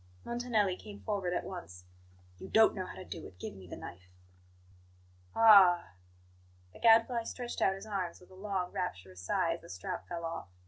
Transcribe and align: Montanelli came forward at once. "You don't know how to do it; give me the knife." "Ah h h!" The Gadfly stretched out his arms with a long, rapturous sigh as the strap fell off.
Montanelli 0.25 0.77
came 0.77 1.01
forward 1.01 1.31
at 1.31 1.43
once. 1.43 1.83
"You 2.39 2.49
don't 2.49 2.73
know 2.73 2.87
how 2.87 2.95
to 2.95 3.05
do 3.05 3.27
it; 3.27 3.37
give 3.37 3.53
me 3.53 3.67
the 3.67 3.75
knife." 3.75 4.09
"Ah 5.35 5.89
h 5.89 5.89
h!" 5.89 6.73
The 6.73 6.79
Gadfly 6.79 7.23
stretched 7.25 7.61
out 7.61 7.75
his 7.75 7.85
arms 7.85 8.19
with 8.19 8.31
a 8.31 8.35
long, 8.35 8.71
rapturous 8.71 9.21
sigh 9.21 9.53
as 9.53 9.61
the 9.61 9.69
strap 9.69 10.07
fell 10.07 10.25
off. 10.25 10.47